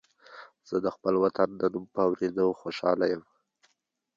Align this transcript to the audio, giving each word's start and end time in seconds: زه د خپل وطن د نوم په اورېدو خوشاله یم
زه 0.69 0.75
د 0.85 0.87
خپل 0.95 1.13
وطن 1.23 1.49
د 1.61 1.63
نوم 1.73 1.85
په 1.93 2.01
اورېدو 2.07 2.47
خوشاله 2.61 3.05
یم 3.11 3.23